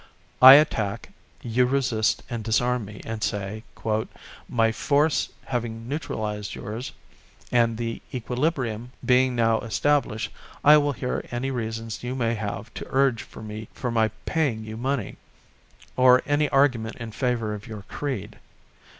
[0.41, 1.09] I attack;
[1.43, 3.63] you resist and disarm me and say:
[4.49, 6.91] "My force having neutralised yours,
[7.51, 10.31] and the equilibrium being now established,
[10.63, 15.17] I will hear any reasons you may have to urge for my paying you money;
[15.95, 18.39] or any argument in favour of your creed.